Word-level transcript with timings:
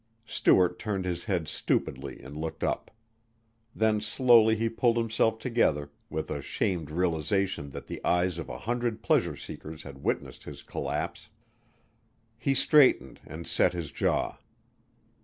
Stuart 0.25 0.79
turned 0.79 1.05
his 1.05 1.25
head 1.25 1.47
stupidly 1.47 2.23
and 2.23 2.35
looked 2.35 2.63
up. 2.63 2.89
Then 3.75 4.01
slowly 4.01 4.55
he 4.55 4.67
pulled 4.67 4.97
himself 4.97 5.37
together, 5.37 5.91
with 6.09 6.31
a 6.31 6.41
shamed 6.41 6.89
realization 6.89 7.69
that 7.69 7.85
the 7.85 8.03
eyes 8.03 8.39
of 8.39 8.49
a 8.49 8.57
hundred 8.57 9.03
pleasure 9.03 9.35
seekers 9.35 9.83
had 9.83 10.01
witnessed 10.03 10.45
his 10.45 10.63
collapse. 10.63 11.29
He 12.39 12.55
straightened 12.55 13.19
and 13.27 13.45
set 13.45 13.73
his 13.73 13.91
jaw. 13.91 14.39